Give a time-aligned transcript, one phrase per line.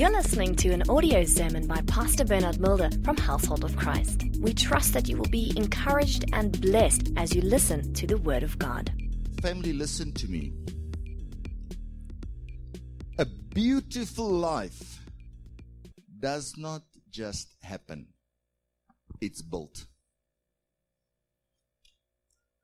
[0.00, 4.24] You're listening to an audio sermon by Pastor Bernard Mulder from Household of Christ.
[4.40, 8.42] We trust that you will be encouraged and blessed as you listen to the Word
[8.42, 8.90] of God.
[9.42, 10.54] Family, listen to me.
[13.18, 15.00] A beautiful life
[16.18, 16.80] does not
[17.10, 18.06] just happen,
[19.20, 19.84] it's built.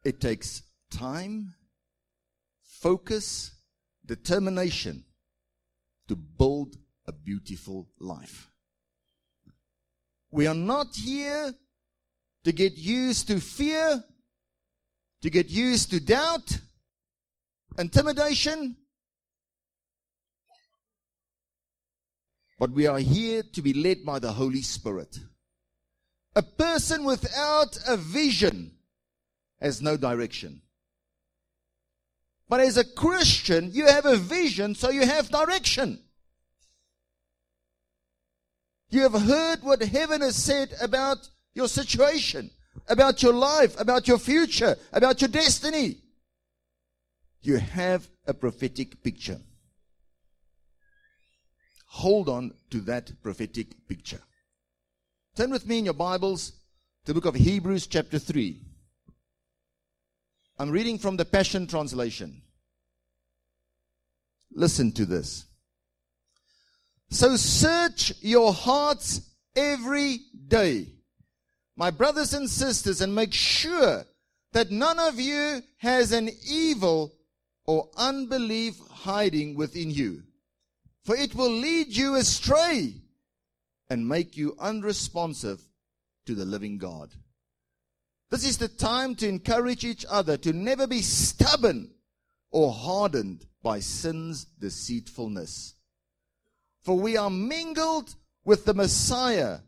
[0.07, 1.53] It takes time,
[2.63, 3.51] focus,
[4.07, 5.05] determination
[6.09, 8.51] to build a beautiful life.
[10.31, 11.55] We are not here
[12.45, 14.03] to get used to fear,
[15.23, 16.59] to get used to doubt,
[17.79, 18.77] intimidation,
[22.59, 25.19] but we are here to be led by the Holy Spirit.
[26.35, 28.73] A person without a vision
[29.61, 30.63] has no direction.
[32.49, 36.01] But as a Christian, you have a vision, so you have direction.
[38.91, 42.51] You have heard what heaven has said about your situation,
[42.89, 45.99] about your life, about your future, about your destiny.
[47.43, 49.41] You have a prophetic picture.
[51.87, 54.21] Hold on to that prophetic picture.
[55.35, 56.53] Turn with me in your Bibles
[57.05, 58.61] to the book of Hebrews, chapter 3.
[60.59, 62.43] I'm reading from the Passion Translation.
[64.53, 65.46] Listen to this.
[67.11, 69.21] So search your hearts
[69.55, 70.89] every day,
[71.77, 74.05] my brothers and sisters, and make sure
[74.53, 77.13] that none of you has an evil
[77.65, 80.23] or unbelief hiding within you.
[81.05, 82.95] For it will lead you astray
[83.89, 85.61] and make you unresponsive
[86.27, 87.11] to the living God.
[88.31, 91.93] This is the time to encourage each other to never be stubborn
[92.51, 95.75] or hardened by sin's deceitfulness.
[96.87, 99.59] For we are mingled with the Messiah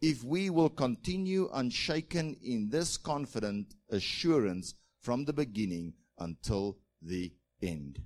[0.00, 8.00] if we will continue unshaken in this confident assurance from the beginning until the end.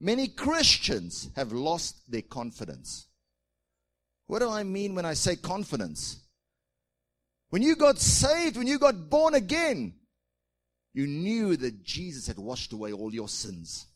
[0.00, 3.06] Many Christians have lost their confidence.
[4.26, 6.18] What do I mean when I say confidence?
[7.50, 9.94] When you got saved, when you got born again,
[10.94, 13.86] you knew that Jesus had washed away all your sins.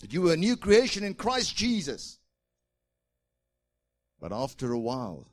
[0.00, 2.18] That you were a new creation in Christ Jesus.
[4.20, 5.28] But after a while,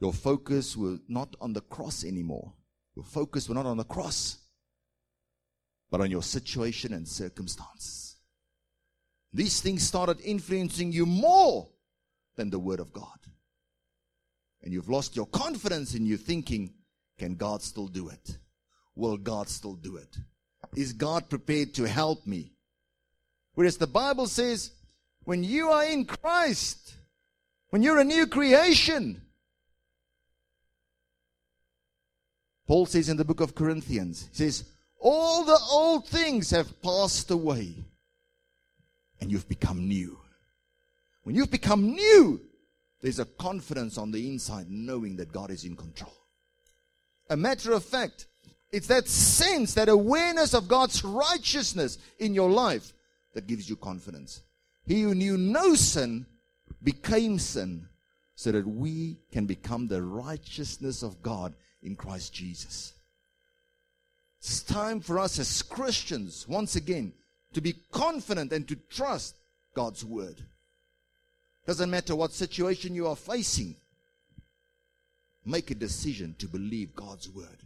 [0.00, 2.52] your focus was not on the cross anymore.
[2.96, 4.38] Your focus was not on the cross,
[5.90, 8.16] but on your situation and circumstances.
[9.32, 11.68] These things started influencing you more
[12.36, 13.18] than the Word of God.
[14.62, 16.72] And you've lost your confidence in you thinking,
[17.18, 18.38] can God still do it?
[18.96, 20.16] Will God still do it?
[20.76, 22.52] Is God prepared to help me?
[23.54, 24.70] Whereas the Bible says,
[25.24, 26.94] when you are in Christ,
[27.70, 29.22] when you're a new creation,
[32.66, 34.64] Paul says in the book of Corinthians, he says,
[34.98, 37.84] all the old things have passed away
[39.20, 40.18] and you've become new.
[41.24, 42.40] When you've become new,
[43.00, 46.14] there's a confidence on the inside knowing that God is in control.
[47.28, 48.26] A matter of fact,
[48.74, 52.92] it's that sense, that awareness of God's righteousness in your life
[53.32, 54.42] that gives you confidence.
[54.84, 56.26] He who knew no sin
[56.82, 57.88] became sin
[58.34, 62.94] so that we can become the righteousness of God in Christ Jesus.
[64.40, 67.12] It's time for us as Christians, once again,
[67.52, 69.36] to be confident and to trust
[69.74, 70.42] God's word.
[71.64, 73.76] Doesn't matter what situation you are facing.
[75.46, 77.62] Make a decision to believe God's word.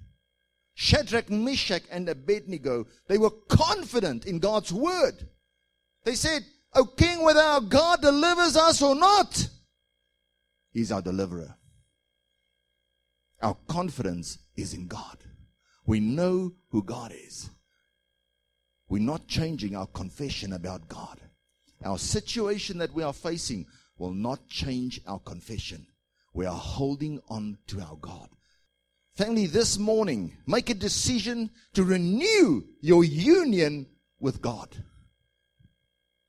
[0.88, 5.28] Shadrach, Meshach, and Abednego, they were confident in God's word.
[6.04, 9.48] They said, O king, whether our God delivers us or not,
[10.72, 11.56] he's our deliverer.
[13.43, 15.19] Our confidence is in God.
[15.84, 17.50] We know who God is.
[18.88, 21.21] We're not changing our confession about God.
[21.84, 23.66] Our situation that we are facing
[23.98, 25.86] will not change our confession.
[26.33, 28.30] We are holding on to our God.
[29.18, 33.88] Family, this morning, make a decision to renew your union
[34.20, 34.68] with God.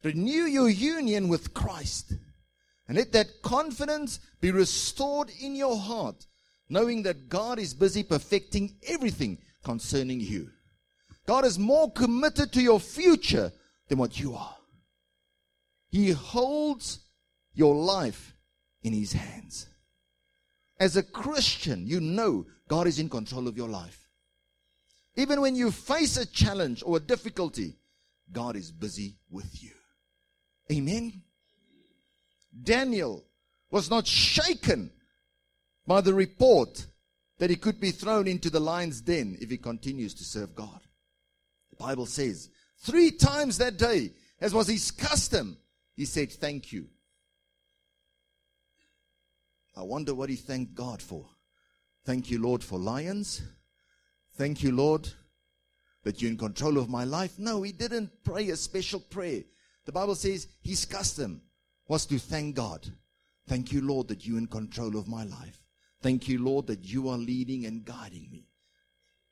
[0.01, 2.13] Renew your union with Christ.
[2.87, 6.25] And let that confidence be restored in your heart,
[6.67, 10.49] knowing that God is busy perfecting everything concerning you.
[11.27, 13.51] God is more committed to your future
[13.87, 14.57] than what you are.
[15.91, 17.01] He holds
[17.53, 18.33] your life
[18.81, 19.67] in His hands.
[20.79, 24.07] As a Christian, you know God is in control of your life.
[25.15, 27.75] Even when you face a challenge or a difficulty,
[28.31, 29.71] God is busy with you.
[30.71, 31.23] Amen.
[32.63, 33.25] Daniel
[33.71, 34.91] was not shaken
[35.87, 36.85] by the report
[37.39, 40.79] that he could be thrown into the lion's den if he continues to serve God.
[41.71, 45.57] The Bible says, three times that day, as was his custom,
[45.95, 46.87] he said, Thank you.
[49.75, 51.25] I wonder what he thanked God for.
[52.09, 53.43] Thank you, Lord, for lions.
[54.33, 55.07] Thank you, Lord,
[56.01, 57.37] that you're in control of my life.
[57.37, 59.43] No, he didn't pray a special prayer.
[59.85, 61.39] The Bible says his custom
[61.87, 62.87] was to thank God.
[63.47, 65.61] Thank you, Lord, that you're in control of my life.
[66.01, 68.47] Thank you, Lord, that you are leading and guiding me.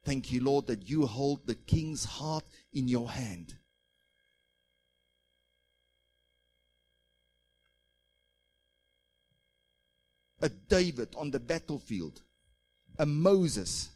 [0.06, 2.44] Thank you, Lord, that you hold the king's heart
[2.74, 3.56] in your hand.
[10.44, 12.22] A David on the battlefield,
[12.98, 13.90] a Moses.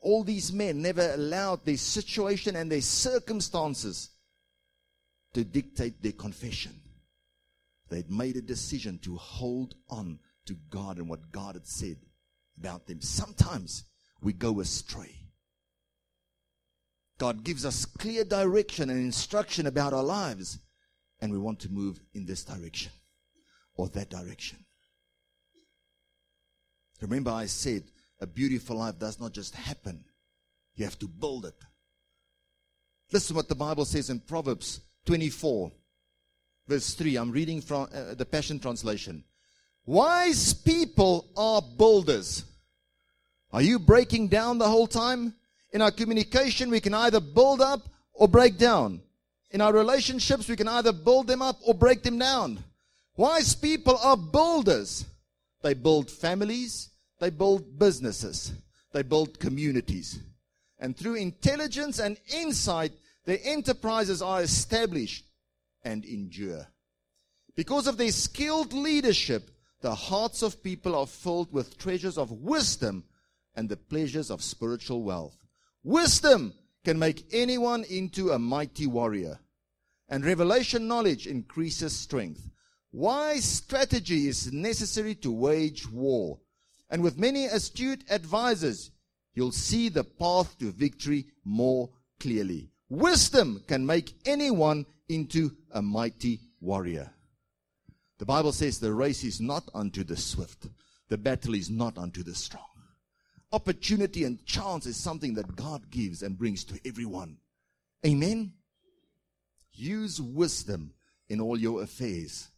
[0.00, 4.10] All these men never allowed their situation and their circumstances
[5.32, 6.80] to dictate their confession.
[7.88, 11.96] They'd made a decision to hold on to God and what God had said
[12.58, 13.00] about them.
[13.00, 13.84] Sometimes
[14.20, 15.14] we go astray.
[17.18, 20.58] God gives us clear direction and instruction about our lives,
[21.20, 22.92] and we want to move in this direction
[23.76, 24.63] or that direction.
[27.04, 27.82] Remember, I said
[28.18, 30.02] a beautiful life does not just happen,
[30.74, 31.54] you have to build it.
[33.12, 35.70] Listen what the Bible says in Proverbs 24,
[36.66, 37.16] verse 3.
[37.16, 39.22] I'm reading from uh, the Passion Translation.
[39.84, 42.44] Wise people are builders.
[43.52, 45.34] Are you breaking down the whole time?
[45.72, 49.02] In our communication, we can either build up or break down.
[49.50, 52.64] In our relationships, we can either build them up or break them down.
[53.14, 55.04] Wise people are builders.
[55.62, 58.52] They build families, they build businesses,
[58.92, 60.20] they build communities.
[60.78, 62.92] And through intelligence and insight,
[63.24, 65.24] their enterprises are established
[65.82, 66.66] and endure.
[67.54, 69.50] Because of their skilled leadership,
[69.80, 73.04] the hearts of people are filled with treasures of wisdom
[73.54, 75.36] and the pleasures of spiritual wealth.
[75.82, 79.38] Wisdom can make anyone into a mighty warrior,
[80.08, 82.50] and revelation knowledge increases strength.
[82.92, 86.38] Wise strategy is necessary to wage war,
[86.90, 88.90] and with many astute advisers,
[89.34, 91.90] you'll see the path to victory more
[92.20, 92.70] clearly.
[92.88, 97.10] Wisdom can make anyone into a mighty warrior.
[98.18, 100.68] The Bible says the race is not unto the swift,
[101.08, 102.62] the battle is not unto the strong.
[103.52, 107.38] Opportunity and chance is something that God gives and brings to everyone.
[108.04, 108.52] Amen.
[109.72, 110.92] Use wisdom
[111.28, 112.48] in all your affairs.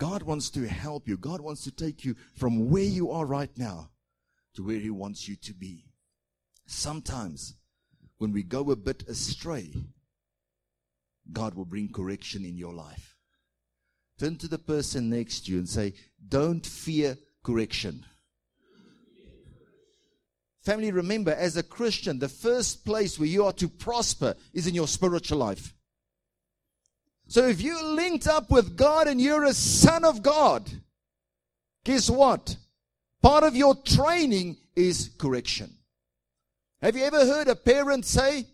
[0.00, 1.18] God wants to help you.
[1.18, 3.90] God wants to take you from where you are right now
[4.54, 5.84] to where He wants you to be.
[6.66, 7.54] Sometimes,
[8.16, 9.74] when we go a bit astray,
[11.30, 13.14] God will bring correction in your life.
[14.18, 15.92] Turn to the person next to you and say,
[16.26, 18.06] Don't fear correction.
[20.62, 24.74] Family, remember, as a Christian, the first place where you are to prosper is in
[24.74, 25.74] your spiritual life.
[27.30, 30.68] So if you're linked up with God and you're a son of God,
[31.84, 32.56] guess what?
[33.22, 35.70] Part of your training is correction.
[36.82, 38.46] Have you ever heard a parent say,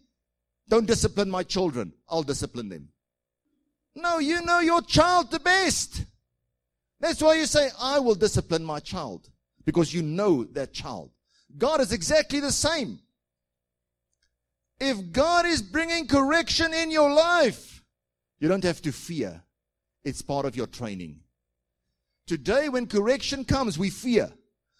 [0.69, 2.90] Don't discipline my children, I'll discipline them?
[3.95, 6.04] No, you know your child the best.
[7.00, 9.30] That's why you say, I will discipline my child.
[9.64, 11.12] Because you know that child.
[11.56, 12.99] God is exactly the same.
[14.78, 17.75] If God is bringing correction in your life,
[18.38, 19.43] you don't have to fear.
[20.05, 21.21] It's part of your training.
[22.26, 24.31] Today, when correction comes, we fear.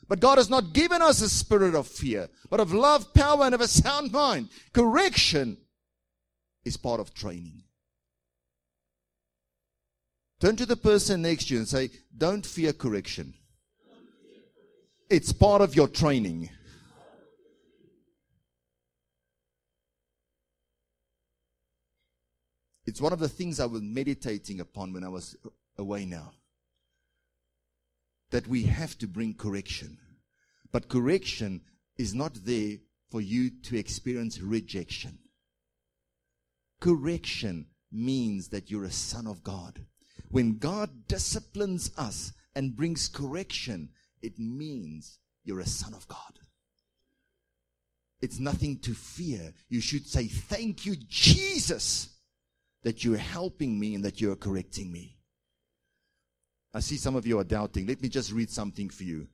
[0.09, 3.55] But God has not given us a spirit of fear, but of love, power, and
[3.55, 4.51] of a sound mind.
[4.73, 5.57] Correction
[6.65, 7.63] is part of training.
[10.41, 13.35] Turn to the person next to you and say, Don't fear correction.
[15.09, 16.51] It's part of your training.
[22.87, 25.37] It's one of the things I was meditating upon when I was
[25.77, 26.33] away now.
[28.31, 29.99] That we have to bring correction.
[30.73, 31.63] But correction
[31.97, 32.77] is not there
[33.11, 35.19] for you to experience rejection.
[36.81, 39.81] Correction means that you're a son of God.
[40.31, 43.91] When God disciplines us and brings correction,
[44.23, 46.19] it means you're a son of God.
[48.21, 49.53] It's nothing to fear.
[49.69, 52.16] You should say, Thank you, Jesus,
[52.87, 55.17] that you're helping me and that you're correcting me.
[56.73, 57.85] I see some of you are doubting.
[57.85, 59.27] Let me just read something for you.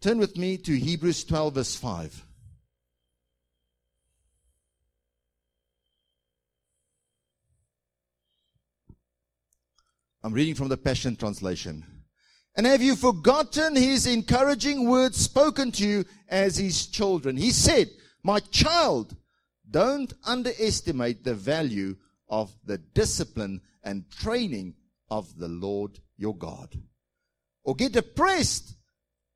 [0.00, 2.24] Turn with me to Hebrews 12, verse 5.
[10.22, 11.84] I'm reading from the Passion Translation.
[12.56, 17.36] And have you forgotten his encouraging words spoken to you as his children?
[17.36, 17.90] He said,
[18.22, 19.14] My child,
[19.70, 21.96] don't underestimate the value
[22.28, 24.74] of the discipline and training
[25.10, 26.76] of the Lord your God.
[27.64, 28.76] Or get depressed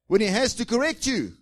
[0.06, 1.32] when he has to correct you.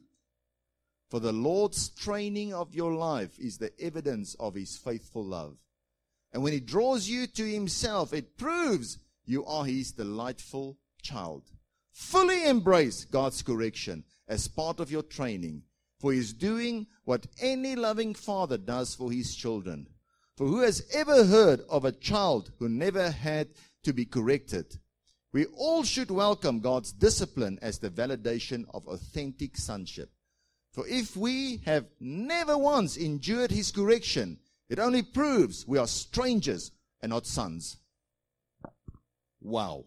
[1.10, 5.56] For the Lord's training of your life is the evidence of his faithful love.
[6.32, 11.44] And when he draws you to himself, it proves you are his delightful child.
[11.92, 15.62] Fully embrace God's correction as part of your training,
[15.98, 19.86] for he is doing what any loving father does for his children.
[20.38, 23.48] For who has ever heard of a child who never had
[23.82, 24.78] to be corrected?
[25.32, 30.10] We all should welcome God's discipline as the validation of authentic sonship.
[30.70, 36.70] For if we have never once endured his correction, it only proves we are strangers
[37.00, 37.78] and not sons.
[39.40, 39.86] Wow.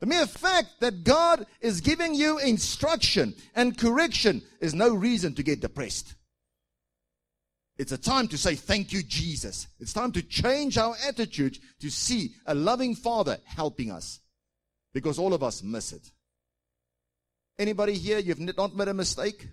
[0.00, 5.44] The mere fact that God is giving you instruction and correction is no reason to
[5.44, 6.16] get depressed.
[7.78, 9.68] It's a time to say, Thank you, Jesus.
[9.78, 14.20] It's time to change our attitude to see a loving Father helping us.
[14.92, 16.10] Because all of us miss it.
[17.58, 19.48] Anybody here, you've not made a mistake?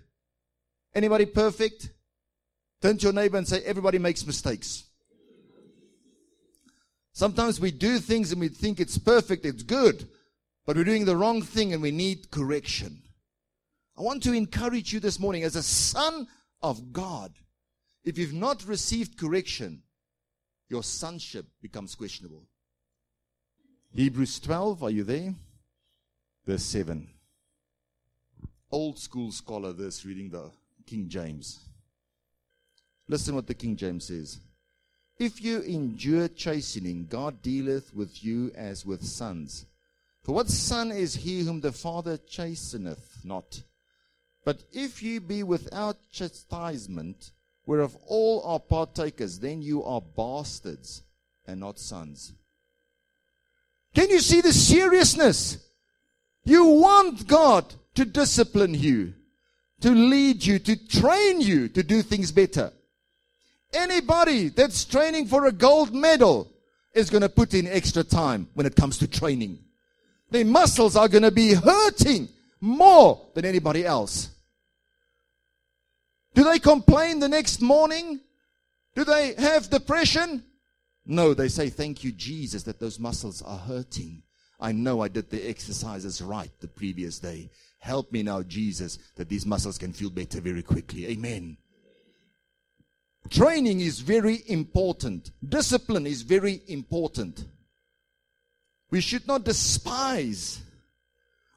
[0.94, 1.90] Anybody perfect?
[2.82, 4.84] Turn to your neighbor and say, Everybody makes mistakes.
[7.12, 10.06] Sometimes we do things and we think it's perfect, it's good.
[10.66, 13.02] But we're doing the wrong thing and we need correction.
[13.96, 16.26] I want to encourage you this morning as a son
[16.60, 17.32] of God.
[18.06, 19.82] If you've not received correction,
[20.68, 22.44] your sonship becomes questionable.
[23.92, 25.34] Hebrews 12, are you there?
[26.46, 27.08] Verse 7.
[28.70, 30.52] Old school scholar, this reading the
[30.86, 31.58] King James.
[33.08, 34.38] Listen what the King James says.
[35.18, 39.66] If you endure chastening, God dealeth with you as with sons.
[40.22, 43.62] For what son is he whom the Father chasteneth not?
[44.44, 47.32] But if ye be without chastisement,
[47.66, 51.02] whereof all are partakers, then you are bastards
[51.46, 52.32] and not sons.
[53.94, 55.58] Can you see the seriousness?
[56.44, 59.14] You want God to discipline you,
[59.80, 62.72] to lead you, to train you to do things better.
[63.72, 66.52] Anybody that's training for a gold medal
[66.94, 69.58] is going to put in extra time when it comes to training.
[70.30, 72.28] Their muscles are going to be hurting
[72.60, 74.30] more than anybody else.
[76.36, 78.20] Do they complain the next morning?
[78.94, 80.44] Do they have depression?
[81.06, 84.22] No, they say, Thank you, Jesus, that those muscles are hurting.
[84.60, 87.50] I know I did the exercises right the previous day.
[87.78, 91.06] Help me now, Jesus, that these muscles can feel better very quickly.
[91.06, 91.56] Amen.
[93.30, 95.30] Training is very important.
[95.46, 97.46] Discipline is very important.
[98.90, 100.60] We should not despise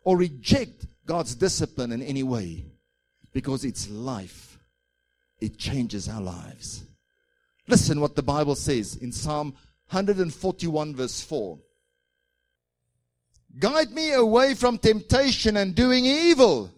[0.05, 2.65] or reject God's discipline in any way
[3.33, 4.49] because it's life.
[5.39, 6.84] It changes our lives.
[7.67, 9.53] Listen what the Bible says in Psalm
[9.89, 11.60] 141 verse 4.
[13.58, 16.72] Guide me away from temptation and doing evil.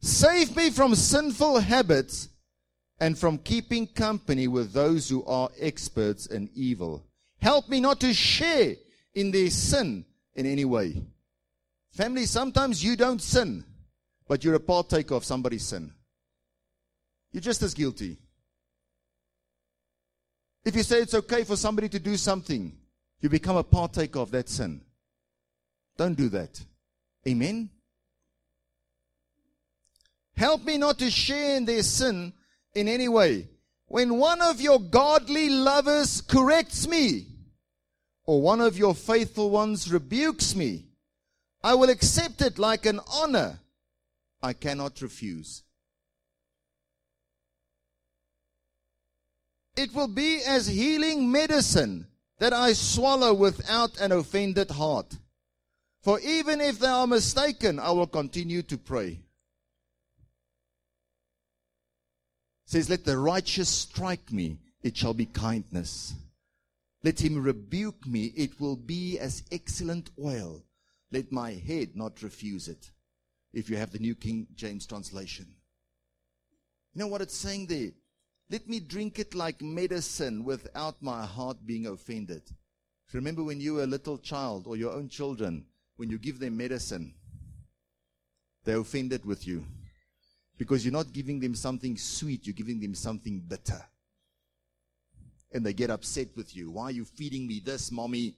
[0.00, 2.28] Save me from sinful habits
[2.98, 7.06] and from keeping company with those who are experts in evil.
[7.40, 8.74] Help me not to share
[9.14, 11.02] in their sin in any way.
[11.92, 13.64] Family, sometimes you don't sin,
[14.28, 15.92] but you're a partaker of somebody's sin.
[17.32, 18.18] You're just as guilty.
[20.64, 22.76] If you say it's okay for somebody to do something,
[23.20, 24.80] you become a partaker of that sin.
[25.96, 26.60] Don't do that.
[27.26, 27.70] Amen?
[30.36, 32.32] Help me not to share in their sin
[32.74, 33.48] in any way.
[33.86, 37.26] When one of your godly lovers corrects me,
[38.24, 40.86] or one of your faithful ones rebukes me,
[41.62, 43.58] I will accept it like an honor
[44.42, 45.62] I cannot refuse.
[49.80, 52.06] It will be as healing medicine
[52.38, 55.16] that I swallow without an offended heart.
[56.02, 59.20] For even if they are mistaken, I will continue to pray.
[62.66, 66.12] says, Let the righteous strike me, it shall be kindness.
[67.02, 70.62] Let him rebuke me, it will be as excellent oil.
[71.10, 72.90] Let my head not refuse it.
[73.54, 75.46] If you have the New King James translation.
[76.92, 77.92] You know what it's saying there?
[78.50, 82.42] Let me drink it like medicine without my heart being offended.
[83.12, 85.64] Remember when you were a little child or your own children,
[85.96, 87.14] when you give them medicine,
[88.64, 89.64] they're offended with you.
[90.58, 93.82] Because you're not giving them something sweet, you're giving them something bitter.
[95.52, 96.70] And they get upset with you.
[96.70, 98.34] Why are you feeding me this, mommy?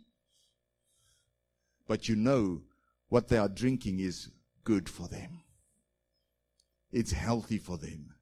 [1.92, 2.62] but you know
[3.09, 4.31] what they are drinking is
[4.64, 5.42] good for them.
[6.90, 8.14] It's healthy for them.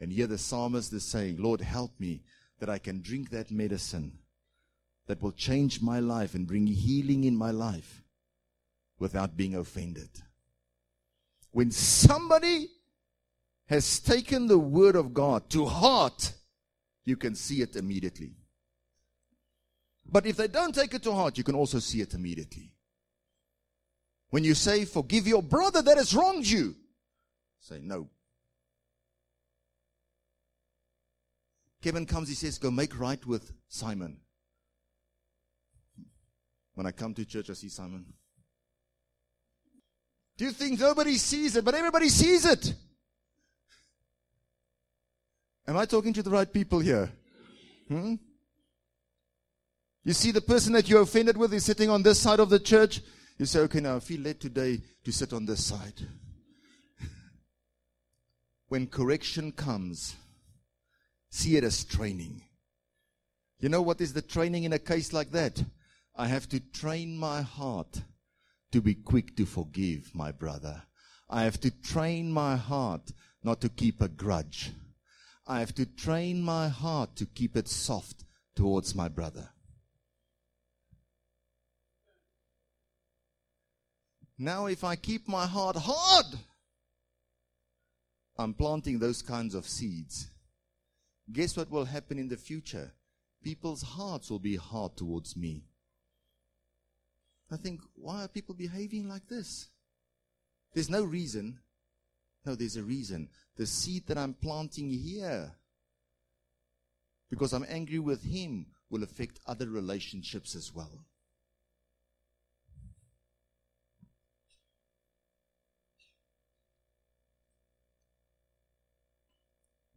[0.00, 2.22] And here the psalmist is saying, Lord, help me
[2.60, 4.18] that I can drink that medicine
[5.06, 8.02] that will change my life and bring healing in my life
[8.98, 10.10] without being offended.
[11.50, 12.68] When somebody
[13.66, 16.32] has taken the word of God to heart,
[17.04, 18.32] you can see it immediately.
[20.10, 22.72] But if they don't take it to heart, you can also see it immediately.
[24.30, 26.76] When you say, Forgive your brother that has wronged you,
[27.60, 28.08] say, No.
[31.82, 34.18] Kevin comes, he says, Go make right with Simon.
[36.74, 38.06] When I come to church, I see Simon.
[40.36, 41.64] Do you think nobody sees it?
[41.64, 42.74] But everybody sees it.
[45.66, 47.12] Am I talking to the right people here?
[47.88, 48.14] Hmm?
[50.04, 52.58] You see the person that you're offended with is sitting on this side of the
[52.58, 53.02] church.
[53.36, 56.06] You say, okay, now I feel led today to sit on this side.
[58.68, 60.16] when correction comes,
[61.30, 62.42] see it as training.
[63.60, 65.62] You know what is the training in a case like that?
[66.14, 68.02] I have to train my heart
[68.72, 70.82] to be quick to forgive my brother.
[71.28, 74.72] I have to train my heart not to keep a grudge.
[75.46, 79.48] I have to train my heart to keep it soft towards my brother.
[84.38, 86.26] Now, if I keep my heart hard,
[88.36, 90.30] I'm planting those kinds of seeds.
[91.32, 92.92] Guess what will happen in the future?
[93.42, 95.64] People's hearts will be hard towards me.
[97.50, 99.68] I think, why are people behaving like this?
[100.74, 101.60] There's no reason.
[102.44, 103.28] No, there's a reason.
[103.56, 105.52] The seed that I'm planting here,
[107.30, 111.04] because I'm angry with him, will affect other relationships as well.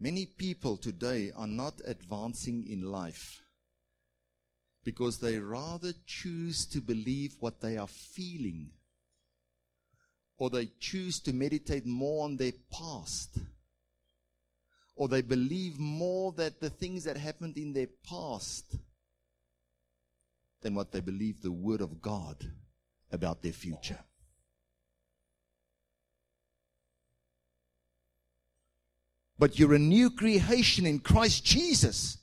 [0.02, 3.44] Many people today are not advancing in life
[4.84, 8.72] because they rather choose to believe what they are feeling
[10.40, 13.38] or they choose to meditate more on their past
[14.96, 18.76] or they believe more that the things that happened in their past
[20.64, 22.44] than what they believe the word of God
[23.12, 24.00] about their future.
[29.42, 32.20] But you're a new creation in Christ Jesus.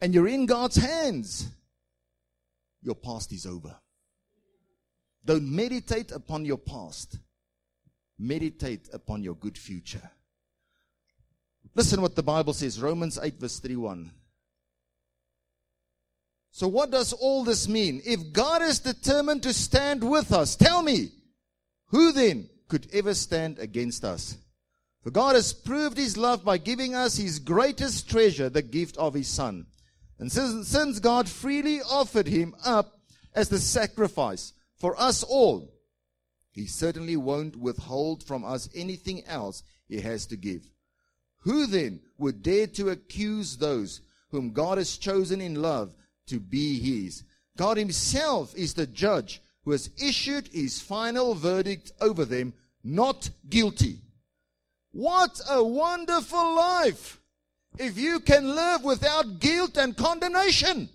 [0.00, 1.46] And you're in God's hands.
[2.80, 3.76] Your past is over.
[5.26, 7.18] Don't meditate upon your past.
[8.18, 10.10] Meditate upon your good future.
[11.74, 14.10] Listen what the Bible says, Romans 8 verse 31.
[16.50, 18.00] So what does all this mean?
[18.06, 21.10] If God is determined to stand with us, tell me,
[21.88, 24.38] who then could ever stand against us?
[25.10, 29.28] God has proved his love by giving us his greatest treasure, the gift of his
[29.28, 29.66] Son.
[30.18, 32.98] And since, since God freely offered him up
[33.34, 35.72] as the sacrifice for us all,
[36.50, 40.68] he certainly won't withhold from us anything else he has to give.
[41.42, 45.94] Who then would dare to accuse those whom God has chosen in love
[46.26, 47.22] to be his?
[47.56, 54.00] God himself is the judge who has issued his final verdict over them, not guilty.
[54.92, 57.20] What a wonderful life
[57.78, 60.88] if you can live without guilt and condemnation.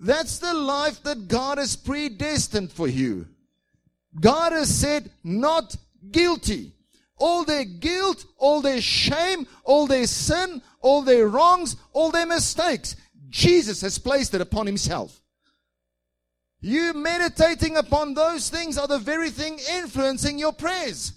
[0.00, 3.28] That's the life that God has predestined for you.
[4.20, 5.76] God has said, not
[6.10, 6.72] guilty.
[7.18, 12.96] All their guilt, all their shame, all their sin, all their wrongs, all their mistakes,
[13.28, 15.21] Jesus has placed it upon himself.
[16.64, 21.12] You meditating upon those things are the very thing influencing your prayers.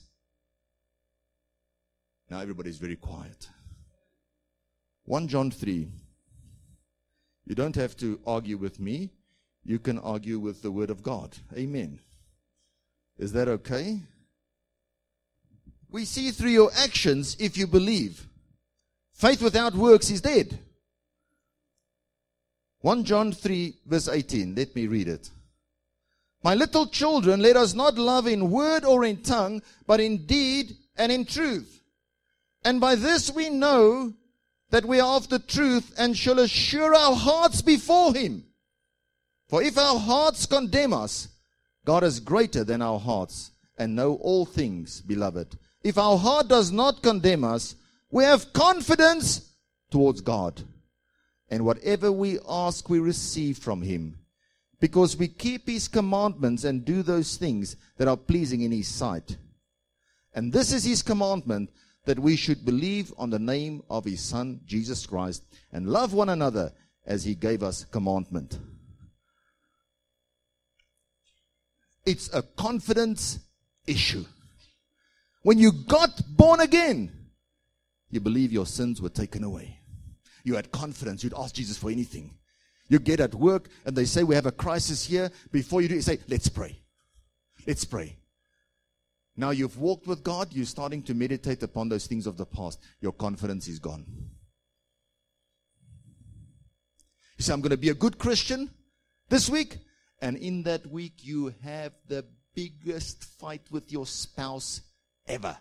[2.32, 3.48] Now everybody's very quiet.
[5.04, 5.88] 1 John 3.
[7.46, 9.12] You don't have to argue with me.
[9.64, 11.38] You can argue with the Word of God.
[11.56, 12.00] Amen.
[13.20, 14.00] Is that okay?
[15.92, 18.28] We see through your actions if you believe.
[19.14, 20.58] Faith without works is dead.
[22.82, 24.56] 1 John 3, verse 18.
[24.56, 25.30] Let me read it.
[26.46, 30.78] My little children, let us not love in word or in tongue, but in deed
[30.96, 31.82] and in truth.
[32.64, 34.14] And by this we know
[34.70, 38.44] that we are of the truth and shall assure our hearts before Him.
[39.50, 41.30] For if our hearts condemn us,
[41.84, 45.58] God is greater than our hearts and know all things, beloved.
[45.82, 47.74] If our heart does not condemn us,
[48.12, 49.50] we have confidence
[49.90, 50.62] towards God.
[51.50, 54.20] and whatever we ask, we receive from him.
[54.86, 59.36] Because we keep his commandments and do those things that are pleasing in his sight.
[60.36, 61.72] And this is his commandment
[62.06, 66.30] that we should believe on the name of his Son, Jesus Christ, and love one
[66.30, 66.72] another
[67.04, 68.60] as he gave us commandment.
[72.06, 73.40] It's a confidence
[73.88, 74.26] issue.
[75.42, 77.12] When you got born again,
[78.12, 79.80] you believe your sins were taken away.
[80.44, 81.24] You had confidence.
[81.24, 82.36] You'd ask Jesus for anything.
[82.88, 85.32] You get at work and they say, We have a crisis here.
[85.52, 86.80] Before you do, you say, Let's pray.
[87.66, 88.18] Let's pray.
[89.38, 92.80] Now you've walked with God, you're starting to meditate upon those things of the past.
[93.02, 94.06] Your confidence is gone.
[97.38, 98.70] You say, I'm going to be a good Christian
[99.28, 99.80] this week.
[100.22, 104.82] And in that week, you have the biggest fight with your spouse
[105.28, 105.58] ever.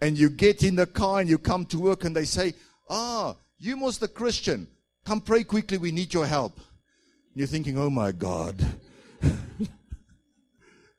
[0.00, 2.54] And you get in the car and you come to work and they say,
[2.88, 4.68] Ah, you must a Christian.
[5.06, 5.78] Come pray quickly.
[5.78, 6.58] We need your help.
[7.32, 8.56] You're thinking, Oh my God.
[9.22, 9.70] and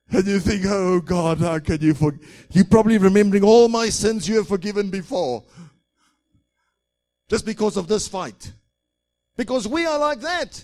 [0.10, 2.48] you think, Oh God, how can you forgive?
[2.52, 5.43] You're probably remembering all my sins you have forgiven before.
[7.30, 8.54] Just because of this fight.
[9.36, 10.63] Because we are like that.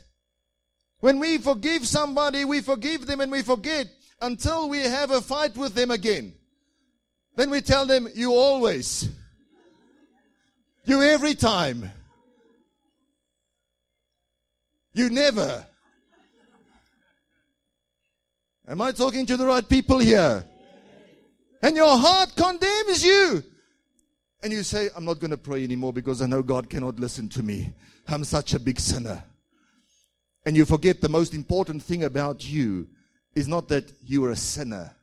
[1.02, 3.88] When we forgive somebody, we forgive them and we forget
[4.22, 6.34] until we have a fight with them again.
[7.36, 9.10] Then we tell them, You always.
[10.86, 11.92] You every time.
[14.94, 15.66] You never.
[18.68, 20.46] Am I talking to the right people here?
[21.62, 23.44] And your heart condemns you.
[24.42, 27.30] And you say, I'm not going to pray anymore because I know God cannot listen
[27.30, 27.74] to me.
[28.08, 29.24] I'm such a big sinner.
[30.46, 32.88] And you forget the most important thing about you
[33.34, 34.94] is not that you are a sinner,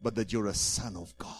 [0.00, 1.30] but that you're a son of God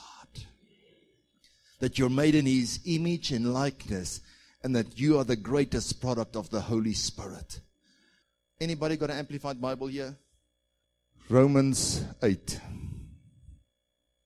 [1.83, 4.21] that you're made in his image and likeness
[4.63, 7.59] and that you are the greatest product of the Holy Spirit.
[8.63, 10.17] Anybody got an amplified Bible here?
[11.29, 12.61] Romans 8.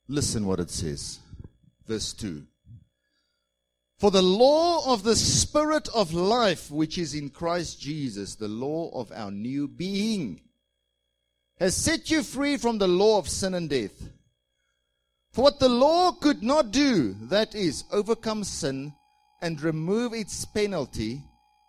[0.08, 1.20] Listen what it says.
[1.86, 2.42] Verse 2.
[3.98, 8.90] For the law of the Spirit of life, which is in Christ Jesus, the law
[8.92, 10.42] of our new being,
[11.58, 14.10] has set you free from the law of sin and death.
[15.32, 18.92] For what the law could not do, that is, overcome sin
[19.40, 21.22] and remove its penalty,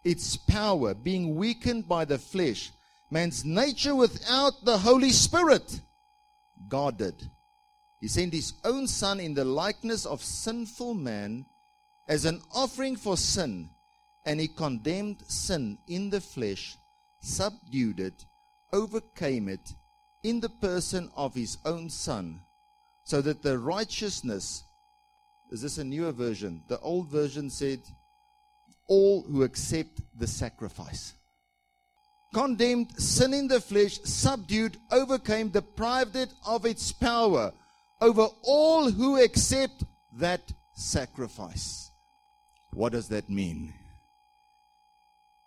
[0.07, 2.71] its power, being weakened by the flesh,
[3.09, 5.81] man's nature without the Holy Spirit,
[6.67, 7.29] God did.
[7.99, 11.45] He sent his own Son in the likeness of sinful man
[12.07, 13.69] as an offering for sin,
[14.25, 16.77] and he condemned sin in the flesh,
[17.19, 18.25] subdued it,
[18.71, 19.73] overcame it
[20.23, 22.41] in the person of his own Son
[23.03, 24.63] so that the righteousness
[25.49, 26.61] is this a newer version?
[26.67, 27.79] The old version said,
[28.87, 31.13] All who accept the sacrifice.
[32.33, 37.53] Condemned sin in the flesh, subdued, overcame, deprived it of its power
[38.01, 40.41] over all who accept that
[40.73, 41.91] sacrifice.
[42.73, 43.73] What does that mean?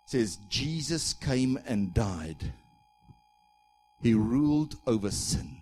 [0.05, 2.51] It says Jesus came and died.
[4.01, 5.61] He ruled over sin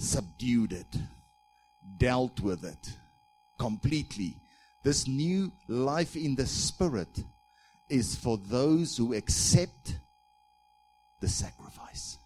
[0.00, 0.96] subdued it,
[1.98, 2.96] dealt with it
[3.58, 4.36] completely.
[4.82, 7.24] This new life in the Spirit
[7.88, 9.96] is for those who accept
[11.20, 12.18] the sacrifice.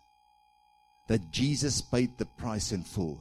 [1.09, 3.19] That Jesus paid the price in full.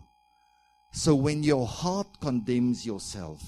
[0.92, 3.42] So when your heart condemns yourself,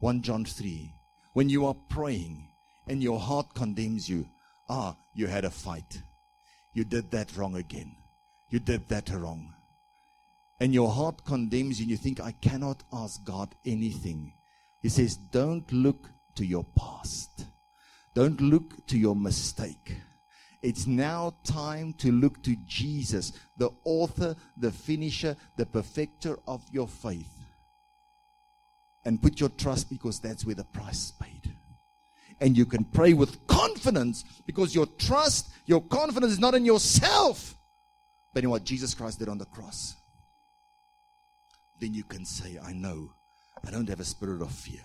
[0.00, 0.92] 1 John 3,
[1.34, 2.48] when you are praying
[2.86, 4.26] and your heart condemns you,
[4.68, 6.02] ah, you had a fight.
[6.72, 7.96] You did that wrong again.
[8.48, 9.52] You did that wrong
[10.60, 14.32] and your heart condemns you and you think, I cannot ask God anything.
[14.86, 17.46] He says, Don't look to your past.
[18.14, 19.96] Don't look to your mistake.
[20.62, 26.86] It's now time to look to Jesus, the author, the finisher, the perfecter of your
[26.86, 27.34] faith.
[29.04, 31.50] And put your trust because that's where the price is paid.
[32.40, 37.56] And you can pray with confidence because your trust, your confidence is not in yourself,
[38.32, 39.96] but in what Jesus Christ did on the cross
[41.80, 43.10] then you can say, I know
[43.66, 44.82] I don't have a spirit of fear.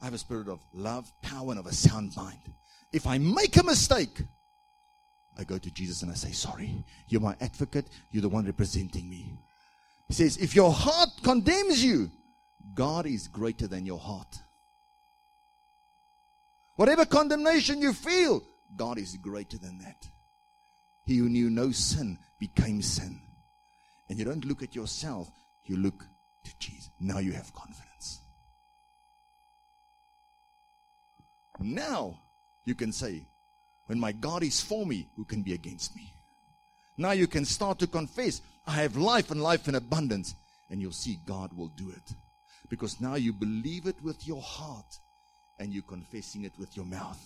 [0.00, 2.40] I have a spirit of love, power, and of a sound mind.
[2.92, 4.22] If I make a mistake,
[5.38, 9.08] I go to Jesus and I say, Sorry, you're my advocate, you're the one representing
[9.08, 9.32] me.
[10.08, 12.10] He says, If your heart condemns you,
[12.74, 14.38] God is greater than your heart.
[16.76, 18.42] Whatever condemnation you feel,
[18.76, 20.08] God is greater than that.
[21.04, 23.20] He who knew no sin became sin.
[24.08, 25.30] And you don't look at yourself,
[25.64, 26.06] you look
[26.46, 26.90] to Jesus.
[27.00, 28.20] Now you have confidence.
[31.58, 32.18] Now
[32.64, 33.22] you can say,
[33.86, 36.12] When my God is for me, who can be against me?
[36.96, 40.34] Now you can start to confess, I have life and life in abundance.
[40.70, 42.14] And you'll see God will do it.
[42.68, 44.98] Because now you believe it with your heart
[45.58, 47.20] and you're confessing it with your mouth.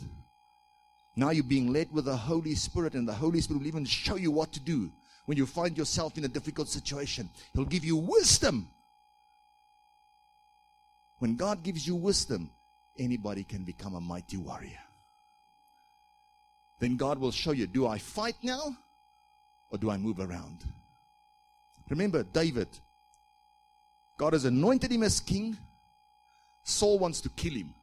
[1.17, 4.17] Now you're being led with the Holy Spirit, and the Holy Spirit will even show
[4.17, 4.91] you what to do
[5.27, 7.29] when you find yourself in a difficult situation.
[7.53, 8.69] He'll give you wisdom.
[11.21, 12.51] When God gives you wisdom,
[12.99, 14.81] anybody can become a mighty warrior.
[16.81, 18.75] Then God will show you do I fight now
[19.71, 20.65] or do I move around?
[21.91, 22.69] Remember, David,
[24.17, 25.57] God has anointed him as king.
[26.65, 27.75] Saul wants to kill him.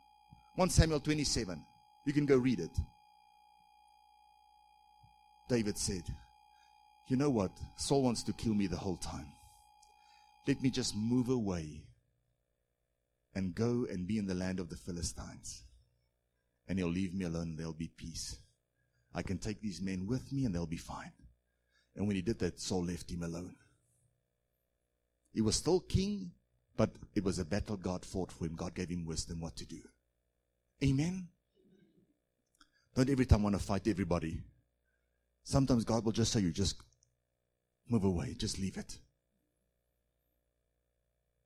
[0.56, 1.64] 1 Samuel 27.
[2.06, 2.72] You can go read it.
[5.48, 6.04] David said,
[7.08, 7.52] You know what?
[7.76, 9.28] Saul wants to kill me the whole time.
[10.48, 11.82] Let me just move away
[13.38, 15.62] and go and be in the land of the Philistines.
[16.68, 18.40] And he'll leave me alone, and there'll be peace.
[19.14, 21.12] I can take these men with me and they'll be fine.
[21.96, 23.56] And when he did that, Saul left him alone.
[25.34, 26.32] He was still king,
[26.76, 28.56] but it was a battle God fought for him.
[28.56, 29.82] God gave him wisdom what to do.
[30.84, 31.28] Amen.
[32.96, 34.42] Don't every time want to fight everybody.
[35.44, 36.82] Sometimes God will just say, you just
[37.88, 38.98] move away, just leave it.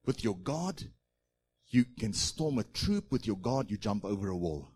[0.06, 0.84] With your God,
[1.72, 3.12] you can storm a troop.
[3.12, 4.68] With your God, you jump over a wall.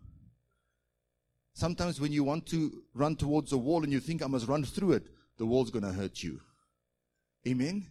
[1.54, 4.64] Sometimes when you want to run towards a wall and you think I must run
[4.64, 5.04] through it,
[5.38, 6.40] the wall's going to hurt you.
[7.46, 7.86] Amen?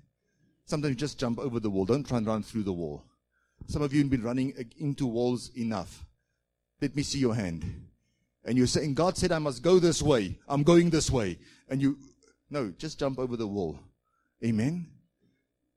[0.65, 1.85] Sometimes you just jump over the wall.
[1.85, 3.03] Don't try and run through the wall.
[3.67, 6.05] Some of you have been running into walls enough.
[6.81, 7.85] Let me see your hand
[8.45, 10.37] and you're saying, God said I must go this way.
[10.47, 11.39] I'm going this way.
[11.67, 11.97] And you,
[12.49, 13.79] no, just jump over the wall.
[14.43, 14.87] Amen.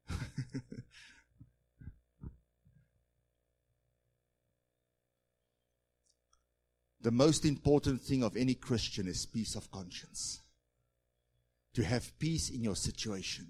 [7.00, 10.40] the most important thing of any Christian is peace of conscience.
[11.74, 13.46] To have peace in your situation.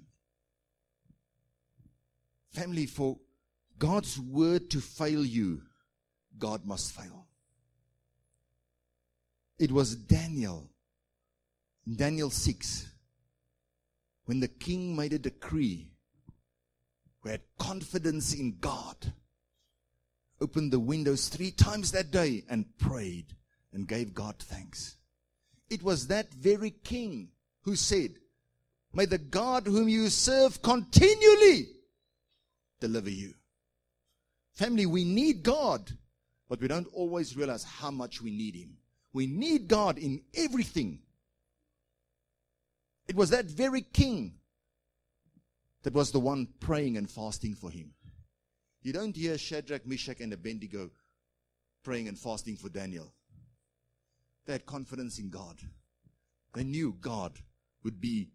[2.53, 3.19] Family, for
[3.79, 5.63] God's word to fail you,
[6.39, 7.27] God must fail.
[9.59, 10.71] It was Daniel,
[11.97, 12.87] Daniel 6,
[14.27, 15.89] when the king made a decree
[17.21, 19.13] who had confidence in God,
[20.41, 23.35] opened the windows three times that day and prayed
[23.79, 24.97] and gave God thanks.
[25.71, 27.29] It was that very king
[27.63, 28.15] who said,
[28.93, 31.69] May the God whom you serve continually
[32.81, 33.35] deliver you.
[34.55, 35.93] Family, we need God,
[36.49, 38.79] but we don't always realize how much we need Him.
[39.13, 41.01] We need God in everything.
[43.07, 44.35] It was that very king
[45.85, 47.95] that was the one praying and fasting for him.
[48.83, 50.91] You don't hear Shadrach, Meshach, and Abednego
[51.85, 53.15] praying and fasting for Daniel.
[54.49, 55.61] They had confidence in God.
[56.55, 57.35] They knew God
[57.85, 58.31] would be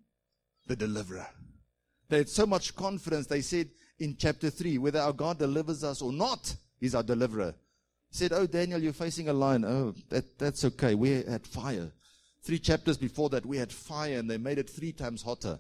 [0.68, 1.28] the deliverer.
[2.08, 6.02] They had so much confidence, they said in chapter 3 whether our God delivers us
[6.02, 7.56] or not, He's our deliverer
[8.14, 9.66] said, Oh, Daniel, you're facing a lion.
[9.66, 10.96] Oh, that, that's okay.
[10.96, 11.92] We had fire.
[12.44, 15.60] Three chapters before that, we had fire and they made it three times hotter.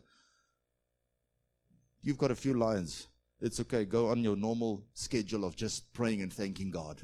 [2.01, 3.07] You've got a few lions.
[3.41, 3.85] It's okay.
[3.85, 7.01] Go on your normal schedule of just praying and thanking God.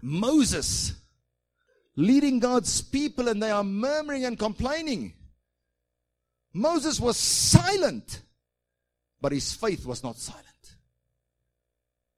[0.00, 0.94] Moses
[1.96, 5.14] leading God's people and they are murmuring and complaining.
[6.52, 8.22] Moses was silent,
[9.20, 10.46] but his faith was not silent.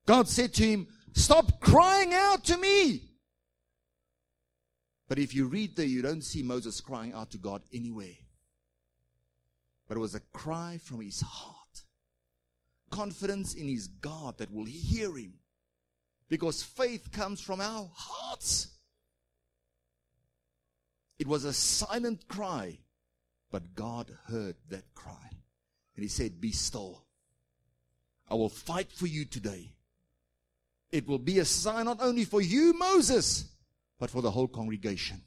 [0.07, 3.03] God said to him, Stop crying out to me.
[5.09, 8.17] But if you read there, you don't see Moses crying out to God anywhere.
[9.87, 11.85] But it was a cry from his heart.
[12.91, 15.35] Confidence in his God that will hear him.
[16.29, 18.69] Because faith comes from our hearts.
[21.19, 22.79] It was a silent cry,
[23.51, 25.31] but God heard that cry.
[25.97, 27.05] And he said, Be still.
[28.29, 29.73] I will fight for you today.
[30.91, 33.47] It will be a sign not only for you, Moses,
[33.99, 35.23] but for the whole congregation.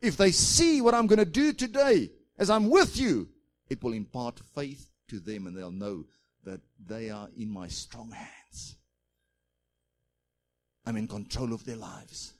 [0.00, 3.28] If they see what I'm going to do today as I'm with you,
[3.68, 6.06] it will impart faith to them and they'll know
[6.44, 8.76] that they are in my strong hands.
[10.84, 12.34] I'm in control of their lives.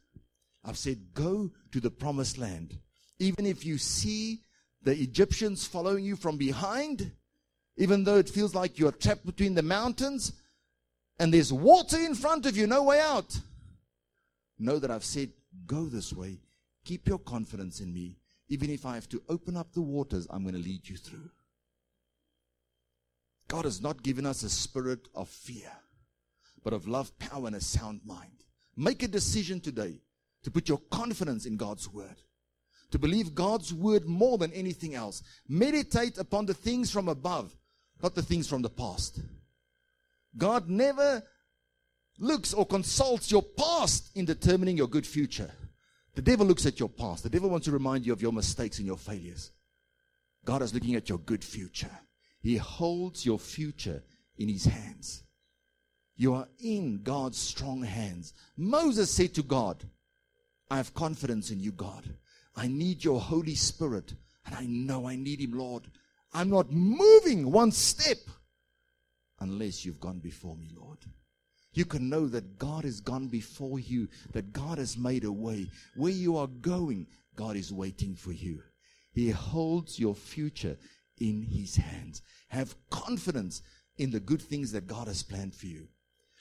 [0.65, 2.79] I've said, go to the promised land.
[3.19, 4.41] Even if you see
[4.83, 7.13] the Egyptians following you from behind,
[7.77, 10.33] even though it feels like you're trapped between the mountains,
[11.19, 13.39] and there's water in front of you, no way out.
[14.59, 15.31] Know that I've said,
[15.67, 16.41] go this way.
[16.85, 18.17] Keep your confidence in me.
[18.49, 21.31] Even if I have to open up the waters, I'm going to lead you through.
[23.49, 25.71] God has not given us a spirit of fear,
[26.63, 28.45] but of love, power, and a sound mind.
[28.77, 30.01] Make a decision today
[30.43, 32.21] to put your confidence in God's word,
[32.91, 35.23] to believe God's word more than anything else.
[35.49, 37.57] Meditate upon the things from above,
[38.03, 39.21] not the things from the past.
[40.37, 41.23] God never
[42.19, 45.51] looks or consults your past in determining your good future.
[46.15, 47.23] The devil looks at your past.
[47.23, 49.51] The devil wants to remind you of your mistakes and your failures.
[50.45, 51.91] God is looking at your good future.
[52.41, 54.03] He holds your future
[54.37, 55.23] in his hands.
[56.17, 58.35] You are in God's strong hands.
[58.57, 59.85] Moses said to God,
[60.73, 62.03] I have confidence in you, God.
[62.57, 64.15] I need your Holy Spirit,
[64.47, 65.83] and I know I need him, Lord.
[66.33, 68.17] I'm not moving one step
[69.41, 70.97] unless you've gone before me, Lord.
[71.75, 75.67] You can know that God has gone before you, that God has made a way.
[75.95, 77.07] Where you are going,
[77.37, 78.63] God is waiting for you.
[79.13, 80.79] He holds your future
[81.21, 82.23] in His hands.
[82.49, 83.61] Have confidence
[83.99, 85.89] in the good things that God has planned for you.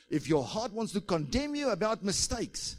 [0.10, 2.78] If your heart wants to condemn you about mistakes,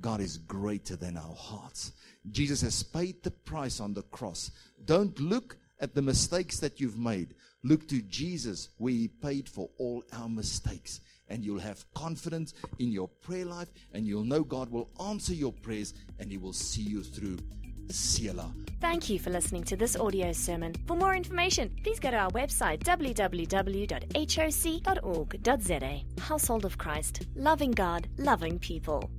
[0.00, 1.92] God is greater than our hearts.
[2.30, 4.50] Jesus has paid the price on the cross.
[4.84, 7.34] Don't look at the mistakes that you've made.
[7.62, 11.00] Look to Jesus, where He paid for all our mistakes.
[11.28, 15.52] And you'll have confidence in your prayer life, and you'll know God will answer your
[15.52, 17.38] prayers and He will see you through.
[17.92, 18.52] Selah.
[18.80, 20.74] Thank you for listening to this audio sermon.
[20.86, 23.82] For more information, please go to our website www.hoc.org.za.
[26.22, 29.10] Household of Christ, loving God, loving people.